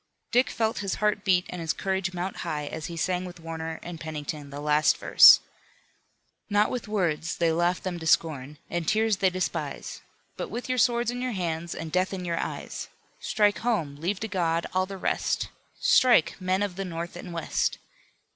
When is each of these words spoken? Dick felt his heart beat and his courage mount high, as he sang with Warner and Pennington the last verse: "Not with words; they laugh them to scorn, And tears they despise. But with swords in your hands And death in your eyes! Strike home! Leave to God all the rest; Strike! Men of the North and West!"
Dick 0.31 0.49
felt 0.49 0.79
his 0.79 0.95
heart 0.95 1.23
beat 1.23 1.45
and 1.51 1.61
his 1.61 1.73
courage 1.73 2.11
mount 2.11 2.37
high, 2.37 2.65
as 2.65 2.87
he 2.87 2.97
sang 2.97 3.23
with 3.23 3.39
Warner 3.39 3.79
and 3.83 3.99
Pennington 3.99 4.49
the 4.49 4.59
last 4.59 4.97
verse: 4.97 5.41
"Not 6.49 6.71
with 6.71 6.87
words; 6.87 7.37
they 7.37 7.51
laugh 7.51 7.79
them 7.83 7.99
to 7.99 8.07
scorn, 8.07 8.57
And 8.67 8.87
tears 8.87 9.17
they 9.17 9.29
despise. 9.29 10.01
But 10.37 10.49
with 10.49 10.81
swords 10.81 11.11
in 11.11 11.21
your 11.21 11.33
hands 11.33 11.75
And 11.75 11.91
death 11.91 12.15
in 12.15 12.25
your 12.25 12.39
eyes! 12.39 12.89
Strike 13.19 13.59
home! 13.59 13.95
Leave 13.97 14.19
to 14.21 14.27
God 14.27 14.65
all 14.73 14.87
the 14.87 14.97
rest; 14.97 15.49
Strike! 15.79 16.35
Men 16.41 16.63
of 16.63 16.77
the 16.77 16.83
North 16.85 17.15
and 17.15 17.31
West!" 17.31 17.77